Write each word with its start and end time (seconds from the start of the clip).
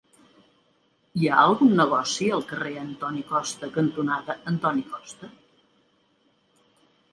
Hi 1.19 1.27
ha 1.33 1.43
algun 1.49 1.75
negoci 1.81 2.29
al 2.37 2.41
carrer 2.53 2.73
Antoni 2.85 3.23
Costa 3.35 3.71
cantonada 3.77 4.39
Antoni 4.55 4.85
Costa? 4.97 5.33